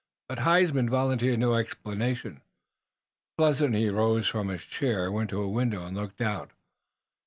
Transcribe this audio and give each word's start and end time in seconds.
But 0.27 0.39
Huysman 0.39 0.89
volunteered 0.89 1.37
no 1.37 1.53
explanation. 1.53 2.41
Presently 3.37 3.81
he 3.81 3.89
rose 3.89 4.27
from 4.27 4.47
his 4.47 4.63
chair, 4.63 5.11
went 5.11 5.29
to 5.29 5.43
a 5.43 5.47
window 5.47 5.85
and 5.85 5.95
looked 5.95 6.21
out. 6.21 6.49